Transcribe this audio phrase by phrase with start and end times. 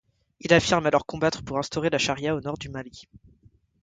[0.39, 3.07] Il affirme alors combattre pour instaurer la charia au nord du Mali.